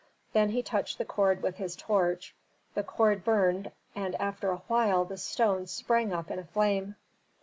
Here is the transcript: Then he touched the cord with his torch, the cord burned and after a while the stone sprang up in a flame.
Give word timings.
Then 0.33 0.49
he 0.49 0.63
touched 0.63 0.97
the 0.97 1.05
cord 1.05 1.43
with 1.43 1.57
his 1.57 1.75
torch, 1.75 2.33
the 2.73 2.81
cord 2.81 3.23
burned 3.23 3.71
and 3.93 4.15
after 4.15 4.49
a 4.49 4.63
while 4.67 5.05
the 5.05 5.15
stone 5.15 5.67
sprang 5.67 6.11
up 6.11 6.31
in 6.31 6.39
a 6.39 6.43
flame. 6.43 6.95